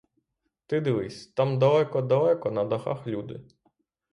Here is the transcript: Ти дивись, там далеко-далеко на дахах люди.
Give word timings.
Ти 0.65 0.79
дивись, 0.81 1.27
там 1.27 1.59
далеко-далеко 1.59 2.51
на 2.51 2.65
дахах 2.65 3.07
люди. 3.07 3.41